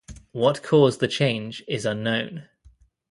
What 0.31 0.63
caused 0.63 0.99
the 0.99 1.07
change 1.07 1.63
is 1.67 1.85
unknown. 1.85 2.49